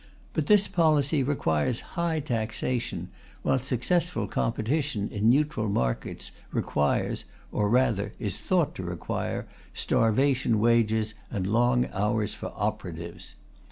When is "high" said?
1.93-2.21